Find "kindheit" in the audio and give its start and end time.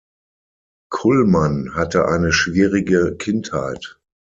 3.17-3.99